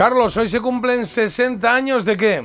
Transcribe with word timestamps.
Carlos, 0.00 0.34
hoy 0.38 0.48
se 0.48 0.62
cumplen 0.62 1.04
60 1.04 1.74
años 1.74 2.06
de 2.06 2.16
qué? 2.16 2.42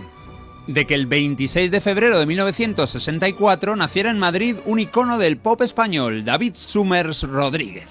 De 0.68 0.86
que 0.86 0.94
el 0.94 1.06
26 1.06 1.72
de 1.72 1.80
febrero 1.80 2.20
de 2.20 2.26
1964 2.26 3.78
naciera 3.78 4.12
en 4.12 4.20
Madrid 4.20 4.58
un 4.66 4.78
icono 4.78 5.18
del 5.18 5.38
pop 5.38 5.62
español, 5.62 6.26
David 6.26 6.56
Summers 6.58 7.24
Rodríguez. 7.24 7.88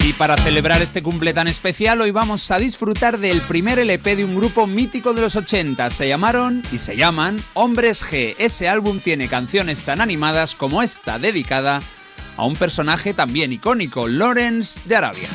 Y 0.00 0.14
para 0.14 0.36
celebrar 0.36 0.82
este 0.82 1.00
cumple 1.00 1.32
tan 1.32 1.46
especial, 1.46 2.00
hoy 2.00 2.10
vamos 2.10 2.50
a 2.50 2.58
disfrutar 2.58 3.18
del 3.18 3.42
primer 3.42 3.78
LP 3.78 4.16
de 4.16 4.24
un 4.24 4.34
grupo 4.34 4.66
mítico 4.66 5.12
de 5.12 5.20
los 5.20 5.36
80. 5.36 5.90
Se 5.90 6.08
llamaron 6.08 6.64
y 6.72 6.78
se 6.78 6.96
llaman 6.96 7.40
Hombres 7.54 8.02
G. 8.02 8.34
Ese 8.36 8.68
álbum 8.68 8.98
tiene 8.98 9.28
canciones 9.28 9.82
tan 9.82 10.00
animadas 10.00 10.56
como 10.56 10.82
esta, 10.82 11.20
dedicada 11.20 11.80
a 12.36 12.44
un 12.44 12.56
personaje 12.56 13.14
también 13.14 13.52
icónico, 13.52 14.08
Lawrence 14.08 14.80
de 14.86 14.96
Arabia. 14.96 15.28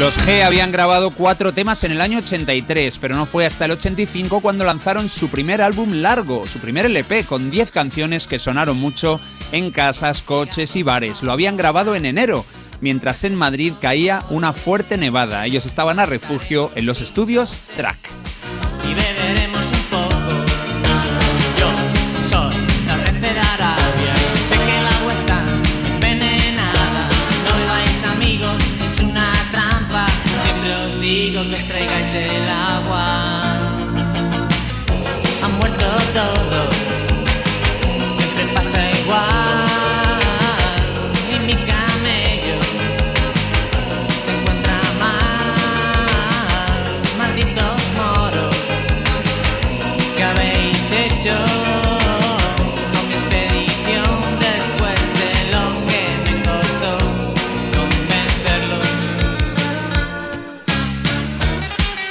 Los 0.00 0.16
G 0.16 0.42
habían 0.42 0.72
grabado 0.72 1.10
cuatro 1.10 1.52
temas 1.52 1.84
en 1.84 1.92
el 1.92 2.00
año 2.00 2.20
83, 2.20 2.96
pero 2.96 3.16
no 3.16 3.26
fue 3.26 3.44
hasta 3.44 3.66
el 3.66 3.72
85 3.72 4.40
cuando 4.40 4.64
lanzaron 4.64 5.10
su 5.10 5.28
primer 5.28 5.60
álbum 5.60 5.96
largo, 5.96 6.46
su 6.46 6.58
primer 6.58 6.86
LP, 6.86 7.24
con 7.24 7.50
10 7.50 7.70
canciones 7.70 8.26
que 8.26 8.38
sonaron 8.38 8.78
mucho 8.78 9.20
en 9.52 9.70
casas, 9.70 10.22
coches 10.22 10.74
y 10.74 10.82
bares. 10.82 11.22
Lo 11.22 11.32
habían 11.32 11.58
grabado 11.58 11.94
en 11.94 12.06
enero, 12.06 12.46
mientras 12.80 13.24
en 13.24 13.34
Madrid 13.34 13.74
caía 13.78 14.24
una 14.30 14.54
fuerte 14.54 14.96
nevada. 14.96 15.44
Ellos 15.44 15.66
estaban 15.66 15.98
a 15.98 16.06
refugio 16.06 16.72
en 16.76 16.86
los 16.86 17.02
estudios 17.02 17.60
Track. 17.76 17.98
Traigáis 32.10 32.14
el 32.14 32.48
agua. 32.48 33.06
Han 35.42 35.52
muerto 35.58 35.86
todos, 36.14 36.76
siempre 38.18 38.44
pasa 38.54 38.90
igual. 39.02 40.20
Y 41.28 41.38
mi 41.46 41.54
camello 41.54 42.58
se 44.24 44.30
encuentra 44.30 44.80
mal. 44.98 45.18
Malditos 47.18 47.80
moros, 47.96 48.56
¿qué 50.16 50.24
habéis 50.24 50.90
hecho? 50.90 51.79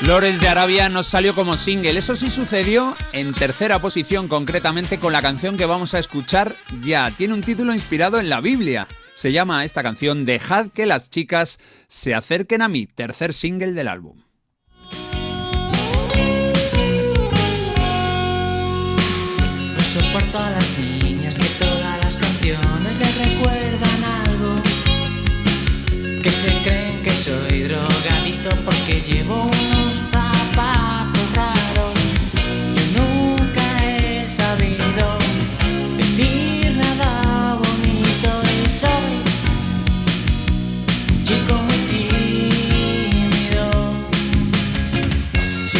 Flores 0.09 0.41
de 0.41 0.47
Arabia 0.47 0.89
nos 0.89 1.05
salió 1.05 1.35
como 1.35 1.55
single. 1.55 1.95
Eso 1.95 2.15
sí 2.15 2.31
sucedió 2.31 2.95
en 3.13 3.31
tercera 3.31 3.77
posición, 3.77 4.27
concretamente 4.27 4.99
con 4.99 5.13
la 5.13 5.21
canción 5.21 5.55
que 5.55 5.67
vamos 5.67 5.93
a 5.93 5.99
escuchar 5.99 6.55
ya. 6.81 7.11
Tiene 7.11 7.35
un 7.35 7.43
título 7.43 7.75
inspirado 7.75 8.19
en 8.19 8.27
la 8.27 8.41
Biblia. 8.41 8.87
Se 9.13 9.31
llama 9.31 9.63
esta 9.65 9.83
canción 9.83 10.25
Dejad 10.25 10.69
que 10.69 10.87
las 10.87 11.11
chicas 11.11 11.59
se 11.87 12.15
acerquen 12.15 12.63
a 12.63 12.67
mí, 12.67 12.87
tercer 12.87 13.35
single 13.35 13.73
del 13.73 13.87
álbum. 13.87 14.23
Soporto 19.93 20.39
a 20.39 20.49
las 20.49 20.79
niñas 20.79 21.35
que 21.35 21.49
todas 21.63 22.03
las 22.03 22.17
canciones 22.17 23.15
recuerdan 23.15 24.03
algo. 24.25 24.63
Que 26.23 26.31
se 26.31 26.47
creen 26.63 27.03
que 27.03 27.11
soy 27.11 27.61
drogadito 27.61 28.49
porque 28.65 29.03
llevo 29.07 29.43
un 29.43 29.68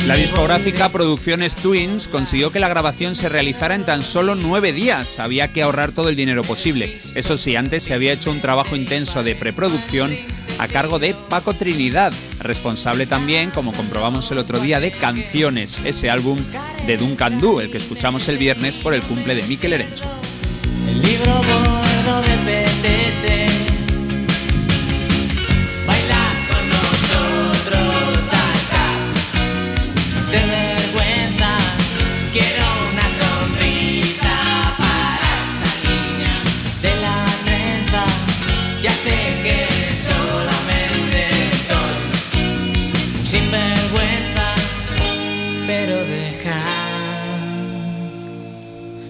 La 0.10 0.16
discográfica 0.16 0.90
Producciones 0.90 1.56
Twins 1.56 2.08
consiguió 2.08 2.52
que 2.52 2.60
la 2.60 2.68
grabación 2.68 3.14
se 3.14 3.30
realizara 3.30 3.76
en 3.76 3.86
tan 3.86 4.02
solo 4.02 4.34
nueve 4.34 4.74
días. 4.74 5.20
Había 5.20 5.54
que 5.54 5.62
ahorrar 5.62 5.92
todo 5.92 6.10
el 6.10 6.16
dinero 6.16 6.42
posible. 6.42 7.00
Eso 7.14 7.38
sí, 7.38 7.56
antes 7.56 7.84
se 7.84 7.94
había 7.94 8.14
hecho 8.14 8.32
un 8.32 8.42
trabajo 8.42 8.76
intenso 8.76 9.22
de 9.22 9.36
preproducción 9.36 10.18
a 10.58 10.68
cargo 10.68 10.98
de 10.98 11.14
Paco 11.14 11.54
Trinidad, 11.54 12.12
responsable 12.40 13.06
también, 13.06 13.52
como 13.52 13.72
comprobamos 13.72 14.32
el 14.32 14.40
otro 14.40 14.58
día, 14.60 14.80
de 14.80 14.92
Canciones, 14.92 15.80
ese 15.86 16.10
álbum 16.10 16.40
de 16.88 16.98
Duncan 16.98 17.40
Du, 17.40 17.60
el 17.60 17.70
que 17.70 17.78
escuchamos 17.78 18.28
el 18.30 18.40
viernes 18.40 18.80
por 18.80 18.96
el 18.96 19.04
cumple 19.04 19.36
de 19.36 19.44
Mikel 19.44 19.74
Erencho. 19.74 20.06
El 20.88 21.04
libro 21.04 21.69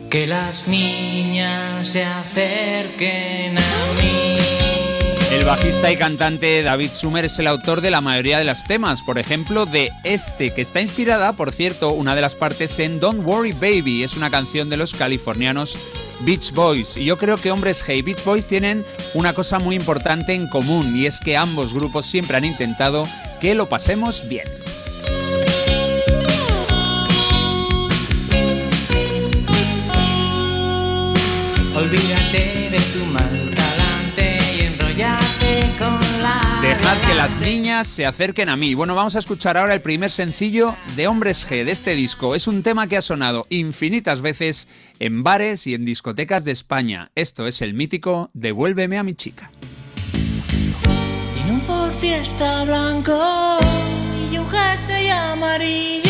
que 0.09 0.25
las 0.25 0.67
niñas 0.67 1.87
se 1.87 2.03
acerquen 2.03 3.57
a 3.57 3.93
mí. 3.93 4.37
El 5.31 5.45
bajista 5.45 5.91
y 5.91 5.97
cantante 5.97 6.63
David 6.63 6.89
Sumer 6.91 7.25
es 7.25 7.37
el 7.37 7.45
autor 7.45 7.81
de 7.81 7.91
la 7.91 8.01
mayoría 8.01 8.39
de 8.39 8.45
los 8.45 8.63
temas, 8.63 9.03
por 9.03 9.19
ejemplo 9.19 9.67
de 9.67 9.91
este, 10.03 10.51
que 10.51 10.61
está 10.61 10.81
inspirada, 10.81 11.33
por 11.33 11.51
cierto, 11.51 11.91
una 11.91 12.15
de 12.15 12.21
las 12.21 12.35
partes 12.35 12.79
en 12.79 12.99
Don't 12.99 13.23
Worry 13.23 13.51
Baby, 13.51 14.03
es 14.03 14.17
una 14.17 14.31
canción 14.31 14.69
de 14.69 14.77
los 14.77 14.95
californianos 14.95 15.77
Beach 16.21 16.51
Boys. 16.53 16.97
Y 16.97 17.05
yo 17.05 17.17
creo 17.17 17.37
que 17.37 17.51
hombres 17.51 17.83
Hey 17.85 18.01
Beach 18.01 18.23
Boys 18.23 18.47
tienen 18.47 18.83
una 19.13 19.33
cosa 19.33 19.59
muy 19.59 19.75
importante 19.75 20.33
en 20.33 20.47
común, 20.47 20.95
y 20.95 21.05
es 21.05 21.19
que 21.19 21.37
ambos 21.37 21.73
grupos 21.73 22.07
siempre 22.07 22.35
han 22.35 22.45
intentado 22.45 23.07
que 23.39 23.53
lo 23.53 23.69
pasemos 23.69 24.27
bien. 24.27 24.58
Olvídate 31.79 32.69
de 32.71 32.79
tu 32.93 33.05
mal 33.05 33.55
talante 33.55 34.37
y 34.57 34.65
enrollate 34.65 35.71
con 35.79 35.97
la. 36.21 36.59
Dejad 36.61 36.97
que 37.07 37.15
las 37.15 37.39
niñas 37.39 37.87
se 37.87 38.05
acerquen 38.05 38.49
a 38.49 38.57
mí. 38.57 38.73
Bueno, 38.73 38.95
vamos 38.95 39.15
a 39.15 39.19
escuchar 39.19 39.55
ahora 39.55 39.75
el 39.75 39.81
primer 39.81 40.11
sencillo 40.11 40.75
de 40.97 41.07
Hombres 41.07 41.47
G 41.47 41.63
de 41.63 41.71
este 41.71 41.95
disco. 41.95 42.35
Es 42.35 42.49
un 42.49 42.63
tema 42.63 42.87
que 42.87 42.97
ha 42.97 43.01
sonado 43.01 43.47
infinitas 43.49 44.19
veces 44.19 44.67
en 44.99 45.23
bares 45.23 45.67
y 45.67 45.73
en 45.73 45.85
discotecas 45.85 46.43
de 46.43 46.51
España. 46.51 47.11
Esto 47.15 47.47
es 47.47 47.61
el 47.61 47.73
mítico 47.73 48.29
Devuélveme 48.33 48.97
a 48.97 49.03
mi 49.03 49.15
chica. 49.15 49.49
Tiene 50.11 51.51
un 51.51 51.61
Ford 51.61 51.93
Fiesta 52.01 52.65
blanco 52.65 53.57
y 54.29 54.37
un 54.37 54.49
jersey 54.49 55.09
amarillo. 55.09 56.08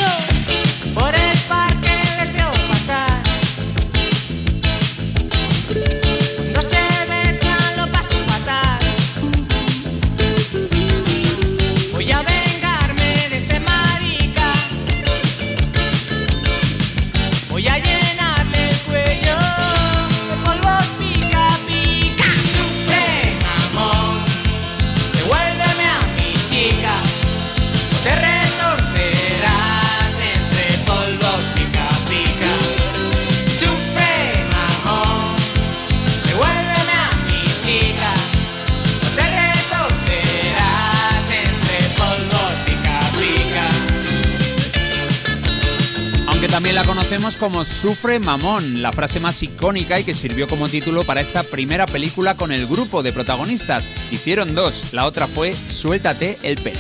La 46.80 46.86
conocemos 46.86 47.36
como 47.36 47.66
Sufre 47.66 48.20
Mamón, 48.20 48.82
la 48.82 48.94
frase 48.94 49.20
más 49.20 49.44
icónica 49.44 50.00
y 50.00 50.06
que 50.06 50.14
sirvió 50.14 50.48
como 50.48 50.70
título 50.70 51.04
para 51.04 51.20
esa 51.20 51.44
primera 51.44 51.86
película 51.86 52.38
con 52.38 52.54
el 52.54 52.68
grupo 52.68 53.04
de 53.04 53.12
protagonistas. 53.12 53.90
Hicieron 54.12 54.56
dos, 54.56 54.94
la 54.94 55.06
otra 55.06 55.28
fue 55.28 55.54
Suéltate 55.54 56.38
el 56.42 56.56
pelo. 56.56 56.80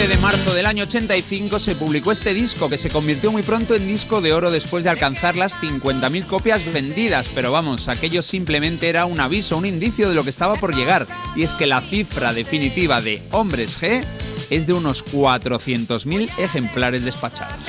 El 0.00 0.06
11 0.06 0.16
de 0.16 0.22
marzo 0.22 0.54
del 0.54 0.64
año 0.64 0.84
85 0.84 1.58
se 1.58 1.74
publicó 1.74 2.10
este 2.10 2.32
disco 2.32 2.70
que 2.70 2.78
se 2.78 2.88
convirtió 2.88 3.30
muy 3.32 3.42
pronto 3.42 3.74
en 3.74 3.86
disco 3.86 4.22
de 4.22 4.32
oro 4.32 4.50
después 4.50 4.82
de 4.82 4.88
alcanzar 4.88 5.36
las 5.36 5.54
50.000 5.56 6.26
copias 6.26 6.64
vendidas, 6.64 7.30
pero 7.34 7.52
vamos, 7.52 7.86
aquello 7.86 8.22
simplemente 8.22 8.88
era 8.88 9.04
un 9.04 9.20
aviso, 9.20 9.58
un 9.58 9.66
indicio 9.66 10.08
de 10.08 10.14
lo 10.14 10.24
que 10.24 10.30
estaba 10.30 10.54
por 10.54 10.74
llegar, 10.74 11.06
y 11.36 11.42
es 11.42 11.52
que 11.52 11.66
la 11.66 11.82
cifra 11.82 12.32
definitiva 12.32 13.02
de 13.02 13.22
Hombres 13.30 13.78
G 13.78 14.02
es 14.48 14.66
de 14.66 14.72
unos 14.72 15.04
400.000 15.04 16.30
ejemplares 16.38 17.04
despachados. 17.04 17.62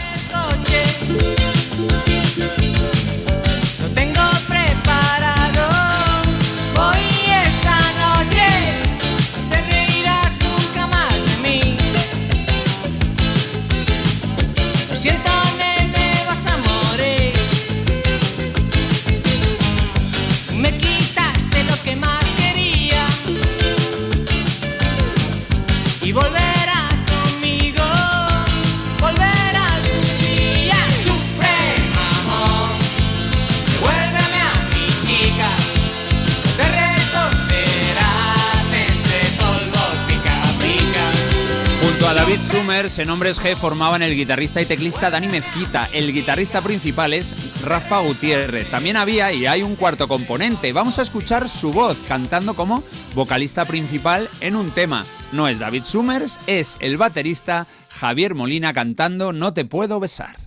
David 42.32 42.44
Summers 42.46 43.00
en 43.00 43.10
Hombres 43.10 43.42
G 43.42 43.58
formaban 43.58 44.02
el 44.02 44.16
guitarrista 44.16 44.62
y 44.62 44.66
teclista 44.66 45.10
Dani 45.10 45.28
Mezquita. 45.28 45.90
El 45.92 46.14
guitarrista 46.14 46.62
principal 46.62 47.12
es 47.12 47.36
Rafa 47.62 48.00
Gutiérrez. 48.00 48.72
También 48.72 48.96
había 48.96 49.34
y 49.34 49.48
hay 49.48 49.64
un 49.64 49.76
cuarto 49.76 50.08
componente. 50.08 50.72
Vamos 50.72 50.98
a 50.98 51.02
escuchar 51.02 51.50
su 51.50 51.74
voz 51.74 51.98
cantando 52.08 52.54
como 52.54 52.86
vocalista 53.16 53.66
principal 53.66 54.30
en 54.40 54.56
un 54.56 54.72
tema. 54.72 55.06
No 55.34 55.50
es 55.50 55.60
David 55.60 55.84
Summers, 55.84 56.40
es 56.48 56.78
el 56.80 56.96
baterista 56.96 57.68
Javier 57.90 58.34
Molina 58.34 58.74
cantando 58.74 59.34
No 59.34 59.54
te 59.54 59.66
puedo 59.66 60.00
besar. 60.00 60.38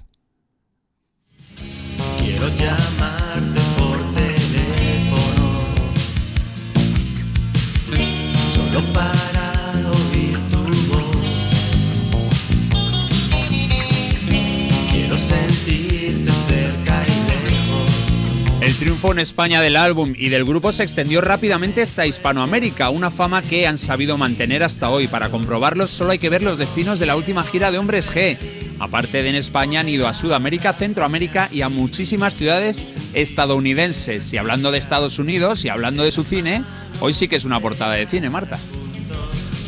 Quiero 2.19 2.49
llamarte 2.49 3.04
España 19.19 19.61
del 19.63 19.77
álbum 19.77 20.15
y 20.17 20.29
del 20.29 20.45
grupo 20.45 20.73
se 20.73 20.83
extendió 20.83 21.21
rápidamente 21.21 21.83
hasta 21.83 22.07
Hispanoamérica, 22.07 22.91
una 22.91 23.11
fama 23.11 23.43
que 23.43 23.67
han 23.67 23.79
sabido 23.79 24.17
mantener 24.17 24.63
hasta 24.63 24.91
hoy. 24.91 25.07
Para 25.07 25.31
comprobarlo 25.31 25.87
solo 25.87 26.13
hay 26.13 26.19
que 26.19 26.31
ver 26.31 26.43
los 26.43 26.59
destinos 26.59 26.99
de 26.99 27.07
la 27.07 27.17
última 27.17 27.43
gira 27.45 27.71
de 27.71 27.79
Hombres 27.79 28.11
G. 28.11 28.37
Aparte 28.81 29.23
de 29.23 29.29
en 29.29 29.37
España 29.37 29.81
han 29.81 29.89
ido 29.89 30.09
a 30.09 30.15
Sudamérica, 30.15 30.73
Centroamérica 30.73 31.49
y 31.51 31.63
a 31.63 31.69
muchísimas 31.69 32.35
ciudades 32.35 32.85
estadounidenses. 33.15 34.33
Y 34.33 34.39
hablando 34.39 34.73
de 34.73 34.79
Estados 34.79 35.19
Unidos 35.19 35.65
y 35.65 35.69
hablando 35.69 36.03
de 36.03 36.11
su 36.11 36.25
cine, 36.25 36.63
hoy 37.01 37.15
sí 37.15 37.29
que 37.29 37.37
es 37.37 37.45
una 37.45 37.61
portada 37.61 37.95
de 37.95 38.07
cine, 38.07 38.31
Marta. 38.31 38.59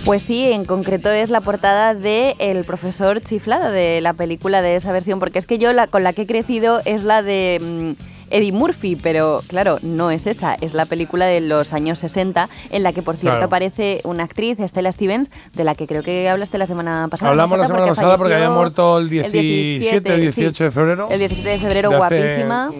Pues 0.07 0.23
sí, 0.23 0.45
en 0.53 0.65
concreto 0.65 1.11
es 1.11 1.31
la 1.31 1.41
portada 1.41 1.93
de 1.93 2.37
El 2.39 2.63
profesor 2.63 3.21
chiflado, 3.21 3.73
de 3.73 4.01
la 4.01 4.13
película 4.13 4.63
de 4.63 4.77
esa 4.77 4.93
versión, 4.93 5.19
porque 5.19 5.41
es 5.41 5.47
que 5.47 5.59
yo 5.59 5.73
la 5.73 5.89
con 5.89 6.05
la 6.05 6.13
que 6.13 6.23
he 6.23 6.27
crecido 6.29 6.81
es 6.85 7.03
la 7.03 7.23
de 7.23 7.59
mm, 7.61 8.16
Eddie 8.31 8.52
Murphy, 8.52 8.96
pero 8.96 9.43
claro, 9.46 9.78
no 9.82 10.11
es 10.11 10.26
esa, 10.26 10.55
es 10.55 10.75
la 10.75 10.87
película 10.87 11.26
de 11.26 11.40
los 11.40 11.73
años 11.73 11.99
60, 11.99 12.49
en 12.70 12.82
la 12.82 12.93
que 12.93 13.02
por 13.02 13.17
cierto 13.17 13.37
Claro. 13.37 13.46
aparece 13.46 14.00
una 14.05 14.25
actriz, 14.25 14.58
Stella 14.58 14.93
Stevens, 14.93 15.31
de 15.55 15.64
la 15.64 15.75
que 15.75 15.87
creo 15.87 16.02
que 16.02 16.28
hablaste 16.28 16.58
la 16.58 16.67
semana 16.67 17.08
pasada. 17.11 17.31
Hablamos 17.31 17.58
la 17.58 17.67
semana 17.67 17.87
pasada 17.87 18.17
porque 18.19 18.34
había 18.34 18.50
muerto 18.50 18.99
el 18.99 19.08
17, 19.11 20.14
el 20.14 20.20
18 20.23 20.55
sí. 20.56 20.64
de 20.64 20.70
febrero. 20.70 21.08
El 21.11 21.19
17 21.19 21.49
de 21.49 21.58
febrero, 21.58 21.90
de 21.90 21.96
hace, 21.96 22.19
guapísima. 22.19 22.70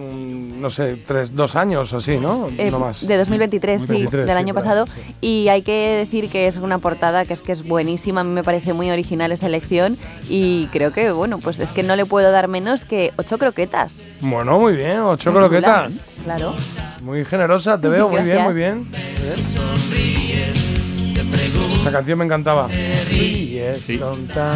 No 0.59 0.69
sé, 0.69 0.97
tres, 1.05 1.35
dos 1.35 1.55
años 1.55 1.91
o 1.93 1.97
así, 1.97 2.17
¿no? 2.17 2.49
Eh, 2.57 2.71
no 2.71 2.79
más. 2.79 3.05
De 3.05 3.17
2023, 3.17 3.81
sí, 3.81 3.87
2023, 3.87 4.25
del 4.27 4.35
sí, 4.35 4.39
año 4.39 4.53
pasado. 4.53 4.85
sí. 4.85 5.15
Y 5.21 5.47
hay 5.49 5.61
que 5.61 6.05
decir 6.05 6.29
que 6.29 6.47
es 6.47 6.57
una 6.57 6.79
portada 6.79 7.25
que 7.25 7.33
es 7.33 7.41
que 7.41 7.51
es 7.51 7.67
buenísima. 7.67 8.21
A 8.21 8.23
mí 8.23 8.31
me 8.31 8.43
parece 8.43 8.73
muy 8.73 8.89
original 8.91 9.31
esa 9.31 9.47
elección. 9.47 9.97
Y 10.29 10.67
creo 10.67 10.91
que, 10.91 11.11
bueno, 11.11 11.39
pues 11.39 11.59
es 11.59 11.69
que 11.71 11.83
no 11.83 11.95
le 11.95 12.05
puedo 12.05 12.31
dar 12.31 12.47
menos 12.47 12.83
que 12.83 13.13
ocho 13.17 13.37
croquetas. 13.37 13.95
Bueno, 14.21 14.59
muy 14.59 14.75
bien, 14.75 14.99
ocho 14.99 15.31
Muy 15.31 15.41
croquetas. 15.41 15.91
Claro. 16.23 16.53
Muy 17.01 17.23
generosa, 17.25 17.79
te 17.79 17.87
veo, 17.89 18.09
muy 18.09 18.23
bien, 18.23 18.43
muy 18.43 18.53
bien. 18.53 18.87
Esta 21.77 21.91
canción 21.91 22.19
me 22.19 22.25
encantaba. 22.25 22.67
Sí. 22.69 23.97
tonta. 23.99 24.53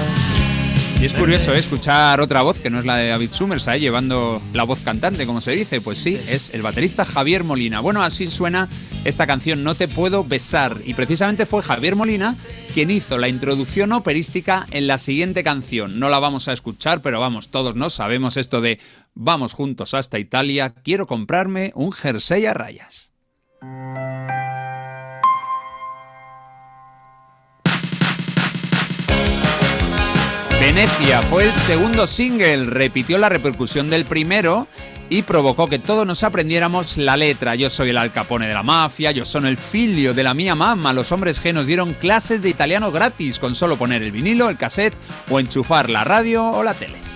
Y 1.02 1.06
es 1.06 1.14
curioso 1.14 1.52
¿eh? 1.56 1.58
escuchar 1.58 2.22
otra 2.22 2.44
voz 2.44 2.60
que 2.60 2.70
no 2.70 2.78
es 2.78 2.86
la 2.86 2.96
de 2.96 3.08
David 3.08 3.32
Summers, 3.32 3.68
ahí 3.68 3.80
llevando 3.80 4.40
la 4.54 4.66
voz 4.66 4.82
cantante, 4.82 5.26
como 5.26 5.42
se 5.42 5.50
dice. 5.50 5.82
Pues 5.82 5.98
sí, 5.98 6.14
es 6.14 6.52
el 6.54 6.62
baterista 6.62 7.06
Javier 7.06 7.44
Molina. 7.44 7.80
Bueno, 7.80 8.04
así 8.04 8.28
suena 8.28 8.70
esta 9.04 9.26
canción 9.26 9.64
No 9.64 9.74
te 9.74 9.88
puedo 9.88 10.24
besar. 10.24 10.78
Y 10.86 10.94
precisamente 10.94 11.48
fue 11.48 11.64
Javier 11.64 11.96
Molina 11.96 12.36
quien 12.76 12.92
hizo 12.92 13.18
la 13.18 13.30
introducción 13.30 13.94
operística 13.94 14.68
en 14.70 14.86
la 14.86 15.00
siguiente 15.00 15.44
canción. 15.44 16.00
No 16.00 16.08
la 16.10 16.20
vamos 16.20 16.48
a 16.48 16.54
escuchar, 16.54 17.02
pero 17.02 17.20
vamos, 17.20 17.50
todos 17.50 17.76
no 17.76 17.90
sabemos 17.90 18.38
esto 18.38 18.62
de 18.62 18.80
Vamos 19.16 19.54
juntos 19.54 19.96
hasta 19.96 20.20
Italia, 20.20 20.76
quiero 20.84 21.08
comprarme 21.08 21.72
un 21.74 21.92
jersey 21.94 22.46
a 22.46 22.54
rayas. 22.54 23.12
Venecia 30.62 31.24
fue 31.24 31.46
el 31.46 31.54
segundo 31.54 32.06
single, 32.06 32.66
repitió 32.66 33.18
la 33.18 33.30
repercusión 33.30 33.90
del 33.90 34.06
primero 34.06 34.68
y 35.10 35.24
provocó 35.24 35.68
que 35.68 35.80
todos 35.80 36.06
nos 36.06 36.24
aprendiéramos 36.24 36.98
la 36.98 37.18
letra. 37.18 37.56
Yo 37.56 37.72
soy 37.72 37.90
el 37.90 37.98
alcapone 37.98 38.48
de 38.48 38.54
la 38.54 38.62
mafia, 38.62 39.10
yo 39.10 39.26
soy 39.26 39.48
el 39.48 39.58
filio 39.58 40.14
de 40.14 40.22
la 40.22 40.36
mía 40.36 40.54
mamá. 40.54 40.94
Los 40.94 41.12
hombres 41.12 41.44
G 41.44 41.52
nos 41.52 41.66
dieron 41.66 41.96
clases 41.96 42.44
de 42.44 42.50
italiano 42.50 42.92
gratis 42.92 43.40
con 43.40 43.56
solo 43.56 43.76
poner 43.76 44.04
el 44.04 44.12
vinilo, 44.12 44.50
el 44.50 44.58
cassette 44.58 44.94
o 45.32 45.40
enchufar 45.40 45.90
la 45.90 46.04
radio 46.04 46.46
o 46.46 46.62
la 46.62 46.76
tele. 46.76 47.11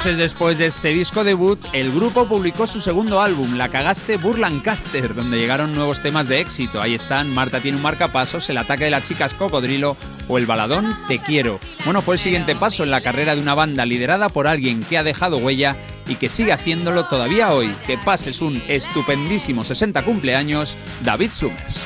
Meses 0.00 0.16
después 0.16 0.56
de 0.56 0.64
este 0.64 0.94
disco 0.94 1.24
debut, 1.24 1.62
el 1.74 1.92
grupo 1.92 2.26
publicó 2.26 2.66
su 2.66 2.80
segundo 2.80 3.20
álbum, 3.20 3.58
La 3.58 3.68
Cagaste 3.68 4.16
Burlancaster, 4.16 5.14
donde 5.14 5.36
llegaron 5.36 5.74
nuevos 5.74 6.00
temas 6.00 6.26
de 6.26 6.40
éxito. 6.40 6.80
Ahí 6.80 6.94
están 6.94 7.28
Marta 7.28 7.60
tiene 7.60 7.76
un 7.76 7.82
marcapasos, 7.82 8.48
El 8.48 8.56
ataque 8.56 8.84
de 8.84 8.92
las 8.92 9.02
chicas 9.02 9.34
cocodrilo 9.34 9.98
o 10.26 10.38
El 10.38 10.46
baladón 10.46 10.96
Te 11.06 11.18
quiero. 11.18 11.58
Bueno, 11.84 12.00
fue 12.00 12.14
el 12.14 12.18
siguiente 12.18 12.54
paso 12.54 12.82
en 12.82 12.90
la 12.90 13.02
carrera 13.02 13.34
de 13.34 13.42
una 13.42 13.54
banda 13.54 13.84
liderada 13.84 14.30
por 14.30 14.46
alguien 14.46 14.82
que 14.84 14.96
ha 14.96 15.02
dejado 15.02 15.36
huella 15.36 15.76
y 16.08 16.14
que 16.14 16.30
sigue 16.30 16.52
haciéndolo 16.52 17.04
todavía 17.04 17.52
hoy. 17.52 17.74
Que 17.86 17.98
pases 17.98 18.40
un 18.40 18.62
estupendísimo 18.68 19.64
60 19.64 20.02
cumpleaños, 20.02 20.78
David 21.04 21.32
Summers. 21.34 21.84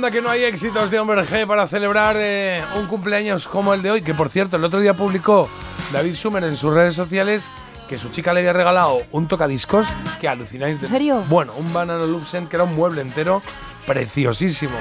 Anda 0.00 0.10
que 0.10 0.22
no 0.22 0.30
hay 0.30 0.44
éxitos 0.44 0.90
de 0.90 0.98
Hombre 0.98 1.20
G 1.24 1.46
para 1.46 1.66
celebrar 1.68 2.16
eh, 2.18 2.64
un 2.78 2.86
cumpleaños 2.86 3.46
como 3.46 3.74
el 3.74 3.82
de 3.82 3.90
hoy, 3.90 4.00
que 4.00 4.14
por 4.14 4.30
cierto 4.30 4.56
el 4.56 4.64
otro 4.64 4.80
día 4.80 4.94
publicó 4.96 5.46
David 5.92 6.14
Sumer 6.14 6.42
en 6.44 6.56
sus 6.56 6.72
redes 6.72 6.94
sociales 6.94 7.50
que 7.86 7.98
su 7.98 8.08
chica 8.08 8.32
le 8.32 8.40
había 8.40 8.54
regalado 8.54 9.02
un 9.10 9.28
tocadiscos 9.28 9.86
que 10.18 10.26
alucináis. 10.26 10.80
de- 10.80 10.86
¿En 10.86 10.92
serio? 10.92 11.22
Bueno, 11.28 11.52
un 11.58 11.70
Banana 11.74 12.06
Lupsen 12.06 12.46
que 12.46 12.56
era 12.56 12.64
un 12.64 12.74
mueble 12.74 13.02
entero 13.02 13.42
preciosísimo. 13.86 14.72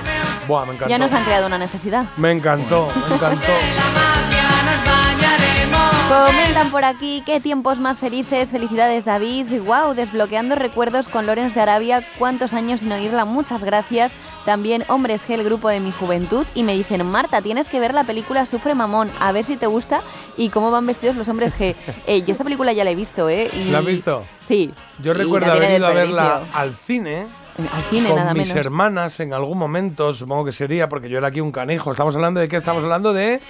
Buah, 0.47 0.63
me 0.65 0.75
encantó. 0.75 0.89
Ya 0.89 0.97
nos 0.97 1.11
han 1.11 1.25
creado 1.25 1.47
una 1.47 1.57
necesidad. 1.57 2.05
Me 2.15 2.31
encantó, 2.31 2.87
me 3.09 3.15
encantó. 3.15 3.51
Comentan 6.09 6.71
por 6.71 6.83
aquí 6.85 7.21
qué 7.23 7.39
tiempos 7.39 7.79
más 7.79 7.99
felices. 7.99 8.49
Felicidades, 8.49 9.05
David. 9.05 9.61
Wow, 9.61 9.93
desbloqueando 9.93 10.55
recuerdos 10.55 11.07
con 11.07 11.27
Lorenz 11.27 11.53
de 11.53 11.61
Arabia. 11.61 12.03
Cuántos 12.17 12.53
años 12.53 12.81
sin 12.81 12.91
oírla. 12.91 13.25
Muchas 13.25 13.63
gracias. 13.63 14.11
También 14.43 14.83
Hombres 14.87 15.21
G, 15.27 15.35
el 15.35 15.43
grupo 15.43 15.69
de 15.69 15.79
mi 15.79 15.91
juventud. 15.91 16.47
Y 16.55 16.63
me 16.63 16.73
dicen, 16.73 17.05
Marta, 17.05 17.43
tienes 17.43 17.67
que 17.67 17.79
ver 17.79 17.93
la 17.93 18.05
película 18.05 18.47
Sufre 18.47 18.73
Mamón. 18.73 19.11
A 19.19 19.31
ver 19.31 19.45
si 19.45 19.55
te 19.55 19.67
gusta 19.67 20.01
y 20.35 20.49
cómo 20.49 20.71
van 20.71 20.87
vestidos 20.87 21.15
los 21.15 21.27
hombres 21.27 21.55
G. 21.55 21.75
Eh, 22.07 22.23
yo 22.23 22.31
esta 22.31 22.43
película 22.43 22.73
ya 22.73 22.83
la 22.83 22.89
he 22.89 22.95
visto, 22.95 23.29
¿eh? 23.29 23.51
Y- 23.53 23.69
¿La 23.69 23.77
has 23.79 23.85
visto? 23.85 24.25
Sí. 24.41 24.73
Yo 25.03 25.11
Y 25.11 25.15
recuerdo 25.15 25.45
no 25.47 25.53
haber 25.53 25.77
ido 25.77 25.85
a 25.85 25.91
verla 25.91 26.41
al 26.53 26.73
cine 26.73 27.27
Al 27.57 27.83
cine, 27.91 28.09
con 28.09 28.17
nada 28.17 28.33
mis 28.33 28.47
menos. 28.47 28.65
hermanas 28.65 29.19
en 29.19 29.31
algún 29.33 29.59
momento, 29.59 30.11
supongo 30.15 30.43
que 30.45 30.53
sería, 30.53 30.89
porque 30.89 31.07
yo 31.07 31.19
era 31.19 31.27
aquí 31.27 31.39
un 31.39 31.51
canijo. 31.51 31.91
¿Estamos 31.91 32.15
hablando 32.15 32.39
de 32.39 32.47
qué? 32.47 32.55
Estamos 32.55 32.81
hablando 32.83 33.13
de 33.13 33.41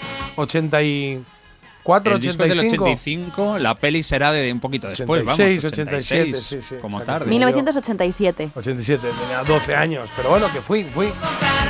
84, 1.83 2.15
El 2.15 2.21
disco 2.21 2.43
es 2.43 2.50
del 2.50 2.59
85. 2.59 2.83
85, 2.83 3.57
la 3.59 3.75
peli 3.75 4.03
será 4.03 4.31
de 4.31 4.51
un 4.51 4.59
poquito 4.59 4.88
después, 4.88 5.24
86, 5.24 5.63
vamos. 5.63 5.74
87, 5.74 6.38
sí, 6.38 6.62
sí, 6.62 6.75
Como 6.81 7.01
tarde. 7.01 7.29
1987. 7.29 8.51
87, 8.55 9.07
tenía 9.21 9.43
12 9.43 9.75
años, 9.75 10.09
pero 10.15 10.29
bueno, 10.29 10.51
que 10.51 10.62
fui, 10.62 10.83
fui. 10.83 11.12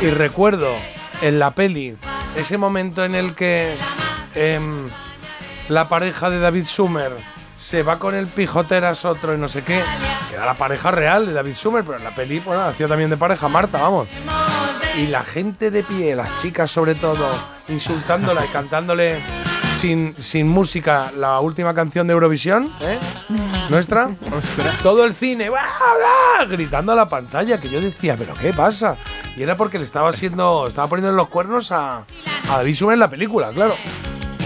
Y 0.01 0.09
recuerdo 0.09 0.69
en 1.21 1.39
la 1.39 1.51
peli 1.51 1.95
ese 2.35 2.57
momento 2.57 3.03
en 3.03 3.15
el 3.15 3.35
que 3.35 3.73
em, 4.35 4.89
la 5.67 5.89
pareja 5.89 6.29
de 6.29 6.39
David 6.39 6.65
Sumer 6.65 7.11
se 7.57 7.83
va 7.83 7.99
con 7.99 8.15
el 8.15 8.27
pijoteras 8.27 9.03
otro 9.03 9.35
y 9.35 9.37
no 9.37 9.49
sé 9.49 9.63
qué, 9.63 9.83
que 10.29 10.35
era 10.35 10.45
la 10.45 10.53
pareja 10.53 10.91
real 10.91 11.25
de 11.25 11.33
David 11.33 11.55
Sumer, 11.55 11.83
pero 11.83 11.97
en 11.97 12.03
la 12.03 12.15
peli, 12.15 12.39
bueno, 12.39 12.63
hacía 12.63 12.87
también 12.87 13.09
de 13.09 13.17
pareja 13.17 13.49
Marta, 13.49 13.81
vamos. 13.81 14.07
Y 14.97 15.07
la 15.07 15.23
gente 15.23 15.69
de 15.69 15.83
pie, 15.83 16.15
las 16.15 16.41
chicas 16.41 16.71
sobre 16.71 16.95
todo, 16.95 17.27
insultándola 17.67 18.45
y 18.45 18.47
cantándole 18.47 19.19
sin, 19.75 20.15
sin 20.17 20.47
música 20.47 21.11
la 21.17 21.39
última 21.39 21.73
canción 21.73 22.07
de 22.07 22.13
Eurovisión, 22.13 22.71
¿eh? 22.81 22.99
Nuestra. 23.69 24.09
Todo 24.83 25.05
el 25.05 25.13
cine, 25.13 25.49
¡guau, 25.49 25.61
guau! 25.61 26.49
gritando 26.49 26.91
a 26.91 26.95
la 26.95 27.07
pantalla, 27.07 27.59
que 27.59 27.69
yo 27.69 27.79
decía, 27.81 28.15
¿pero 28.17 28.33
qué 28.33 28.53
pasa? 28.53 28.97
Y 29.37 29.43
era 29.43 29.55
porque 29.55 29.77
le 29.77 29.83
estaba 29.85 30.09
haciendo, 30.09 30.67
estaba 30.67 30.87
poniendo 30.87 31.09
en 31.09 31.15
los 31.15 31.27
cuernos 31.29 31.71
a, 31.71 31.99
a 32.49 32.57
David 32.57 32.75
Sumer 32.75 32.93
en 32.95 32.99
la 32.99 33.09
película, 33.09 33.51
claro. 33.53 33.75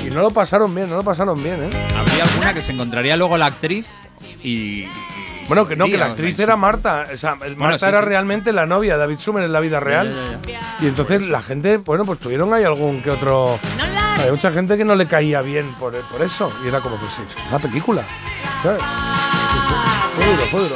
Y 0.05 0.09
no 0.09 0.21
lo 0.21 0.31
pasaron 0.31 0.73
bien, 0.75 0.89
no 0.89 0.97
lo 0.97 1.03
pasaron 1.03 1.41
bien, 1.41 1.63
¿eh? 1.63 1.87
Habría 1.95 2.23
alguna 2.23 2.53
que 2.53 2.61
se 2.61 2.73
encontraría 2.73 3.15
luego 3.17 3.37
la 3.37 3.45
actriz 3.47 3.87
y. 4.43 4.49
y 4.83 4.89
Bueno, 5.47 5.65
que 5.67 5.75
no, 5.77 5.85
que 5.85 5.97
la 5.97 6.07
actriz 6.07 6.37
era 6.39 6.57
Marta. 6.57 7.07
O 7.13 7.17
sea, 7.17 7.35
Marta 7.35 7.79
sí, 7.79 7.85
era 7.85 7.99
sí. 8.01 8.05
realmente 8.05 8.51
la 8.51 8.65
novia 8.65 8.93
de 8.93 8.99
David 8.99 9.17
Sumer 9.19 9.43
en 9.45 9.53
la 9.53 9.61
vida 9.61 9.79
real. 9.79 10.39
ya, 10.45 10.51
ya. 10.51 10.77
Y 10.81 10.87
entonces 10.87 11.21
la 11.27 11.41
gente, 11.41 11.77
bueno, 11.77 12.03
pues 12.05 12.19
tuvieron 12.19 12.53
ahí 12.53 12.65
algún 12.65 13.01
que 13.01 13.11
otro. 13.11 13.57
Hay 14.23 14.31
mucha 14.31 14.51
gente 14.51 14.77
que 14.77 14.85
no 14.85 14.95
le 14.95 15.05
caía 15.05 15.41
bien 15.41 15.73
por, 15.73 15.93
por 16.03 16.21
eso. 16.21 16.49
Y 16.63 16.69
era 16.69 16.79
como 16.79 16.97
que 16.97 17.05
sí, 17.07 17.21
es 17.27 17.49
una 17.49 17.59
película. 17.59 18.03
¿sabes? 18.63 18.81
Fue 20.15 20.25
duro, 20.25 20.47
fue 20.47 20.61
duro. 20.61 20.75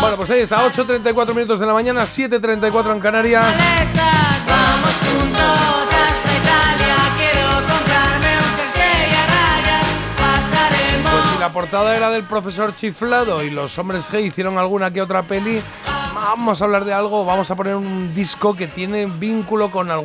Bueno, 0.00 0.16
pues 0.16 0.30
ahí 0.30 0.40
está, 0.40 0.66
8.34 0.66 1.34
minutos 1.34 1.60
de 1.60 1.66
la 1.66 1.74
mañana, 1.74 2.04
7.34 2.04 2.92
en 2.92 3.00
Canarias. 3.00 3.46
Vamos 4.46 4.94
juntos 5.04 5.87
la 11.48 11.54
portada 11.54 11.96
era 11.96 12.10
del 12.10 12.24
profesor 12.24 12.74
chiflado 12.74 13.42
y 13.42 13.48
los 13.48 13.78
hombres 13.78 14.12
G 14.12 14.22
hicieron 14.22 14.58
alguna 14.58 14.90
que 14.90 15.00
otra 15.00 15.22
peli, 15.22 15.62
vamos 16.14 16.60
a 16.60 16.66
hablar 16.66 16.84
de 16.84 16.92
algo, 16.92 17.24
vamos 17.24 17.50
a 17.50 17.56
poner 17.56 17.74
un 17.74 18.12
disco 18.14 18.54
que 18.54 18.66
tiene 18.66 19.06
vínculo 19.06 19.70
con 19.70 19.90
algún 19.90 19.96